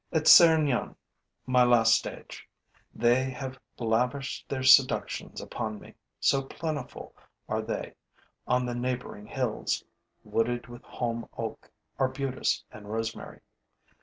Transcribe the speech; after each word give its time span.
At 0.11 0.23
Serignan, 0.23 0.95
my 1.45 1.63
last 1.63 1.93
stage, 1.93 2.49
they 2.91 3.25
have 3.29 3.59
lavished 3.77 4.49
their 4.49 4.63
seductions 4.63 5.39
upon 5.39 5.79
me, 5.79 5.93
so 6.19 6.41
plentiful 6.41 7.15
are 7.47 7.61
they 7.61 7.93
on 8.47 8.65
the 8.65 8.73
neighboring 8.73 9.27
hills, 9.27 9.83
wooded 10.23 10.65
with 10.65 10.81
holm 10.81 11.29
oak, 11.37 11.69
arbutus 11.99 12.63
and 12.71 12.91
rosemary. 12.91 13.41